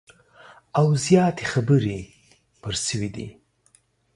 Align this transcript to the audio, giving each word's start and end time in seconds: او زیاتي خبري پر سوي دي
او 0.79 0.85
زیاتي 1.05 1.45
خبري 1.51 1.99
پر 2.61 2.73
سوي 2.85 3.09
دي 3.15 3.27